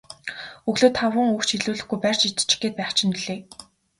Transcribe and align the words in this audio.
Өглөө 0.69 0.91
таван 0.99 1.27
үг 1.33 1.41
ч 1.47 1.49
хэлүүлэхгүй 1.55 1.99
барьж 2.03 2.21
идчих 2.27 2.59
гээд 2.61 2.75
байх 2.77 2.91
чинь 2.97 3.13
билээ. 3.15 3.39